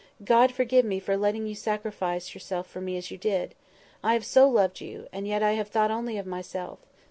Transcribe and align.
God 0.25 0.51
forgive 0.51 0.83
me 0.83 0.99
for 0.99 1.15
letting 1.15 1.45
you 1.45 1.53
sacrifice 1.53 2.33
yourself 2.33 2.65
for 2.65 2.81
me 2.81 2.97
as 2.97 3.11
you 3.11 3.19
did! 3.19 3.53
I 4.03 4.13
have 4.15 4.25
so 4.25 4.49
loved 4.49 4.81
you—and 4.81 5.27
yet 5.27 5.43
I 5.43 5.51
have 5.51 5.67
thought 5.67 5.91
only 5.91 6.17
of 6.17 6.25
myself. 6.25 6.79